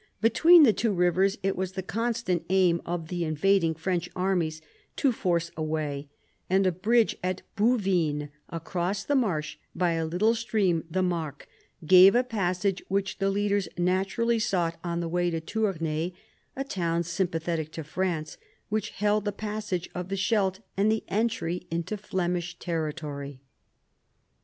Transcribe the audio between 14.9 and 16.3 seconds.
the way to Tournai,